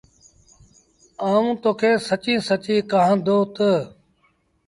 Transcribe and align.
آئوٚنٚ 1.25 1.59
تو 1.61 1.71
کي 1.79 1.91
سچيٚݩ 2.07 2.45
سچيٚݩ 2.49 2.87
ڪهآندو 2.91 3.37
تا 3.55 3.69